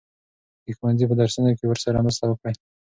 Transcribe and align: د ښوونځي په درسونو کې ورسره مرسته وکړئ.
د 0.65 0.67
ښوونځي 0.77 1.05
په 1.07 1.15
درسونو 1.21 1.49
کې 1.57 1.65
ورسره 1.67 2.03
مرسته 2.05 2.25
وکړئ. 2.27 2.53